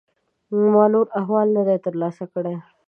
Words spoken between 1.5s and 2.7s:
نه دی ترلاسه کړی.